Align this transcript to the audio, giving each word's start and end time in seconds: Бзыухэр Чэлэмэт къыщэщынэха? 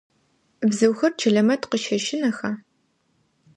Бзыухэр 0.69 1.11
Чэлэмэт 1.19 1.61
къыщэщынэха? 1.69 2.49